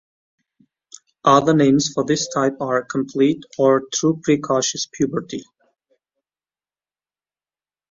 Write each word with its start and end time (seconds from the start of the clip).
Other 1.25 1.53
names 1.53 1.91
for 1.93 2.03
this 2.03 2.27
type 2.33 2.55
are 2.59 2.81
"complete" 2.83 3.43
or 3.59 3.83
"true 3.93 4.19
precocious" 4.23 4.87
puberty. 4.91 5.43